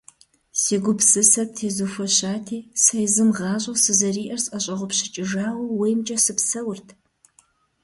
[0.61, 6.87] Си гупсысэр птезухуэщати, сэ езым гъащӀэ сызэриӀэр сӀэщӀэгъупщыкӀыжауэ, ууеймкӀэ сыпсэурт.